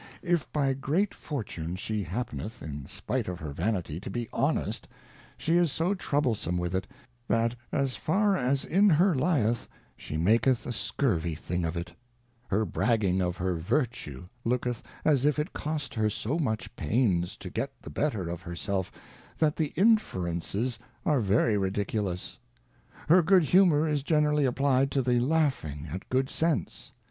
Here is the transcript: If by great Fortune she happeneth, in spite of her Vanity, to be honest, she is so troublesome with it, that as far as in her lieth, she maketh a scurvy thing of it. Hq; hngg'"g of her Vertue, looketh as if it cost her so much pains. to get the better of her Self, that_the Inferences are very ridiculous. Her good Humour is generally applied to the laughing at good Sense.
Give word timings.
If 0.23 0.51
by 0.51 0.73
great 0.73 1.13
Fortune 1.13 1.75
she 1.75 2.01
happeneth, 2.01 2.63
in 2.63 2.87
spite 2.87 3.27
of 3.27 3.37
her 3.37 3.51
Vanity, 3.51 3.99
to 3.99 4.09
be 4.09 4.27
honest, 4.33 4.87
she 5.37 5.57
is 5.57 5.71
so 5.71 5.93
troublesome 5.93 6.57
with 6.57 6.73
it, 6.73 6.87
that 7.27 7.55
as 7.71 7.95
far 7.95 8.35
as 8.35 8.65
in 8.65 8.89
her 8.89 9.13
lieth, 9.13 9.67
she 9.95 10.17
maketh 10.17 10.65
a 10.65 10.71
scurvy 10.71 11.35
thing 11.35 11.63
of 11.65 11.77
it. 11.77 11.91
Hq; 12.49 12.73
hngg'"g 12.73 13.21
of 13.21 13.37
her 13.37 13.53
Vertue, 13.53 14.27
looketh 14.43 14.81
as 15.05 15.23
if 15.23 15.37
it 15.37 15.53
cost 15.53 15.93
her 15.93 16.09
so 16.09 16.39
much 16.39 16.75
pains. 16.75 17.37
to 17.37 17.51
get 17.51 17.71
the 17.79 17.91
better 17.91 18.27
of 18.27 18.41
her 18.41 18.55
Self, 18.55 18.91
that_the 19.37 19.71
Inferences 19.75 20.79
are 21.05 21.19
very 21.19 21.59
ridiculous. 21.59 22.39
Her 23.07 23.21
good 23.21 23.43
Humour 23.43 23.87
is 23.87 24.01
generally 24.01 24.45
applied 24.45 24.89
to 24.93 25.03
the 25.03 25.19
laughing 25.19 25.89
at 25.91 26.09
good 26.09 26.27
Sense. 26.27 26.91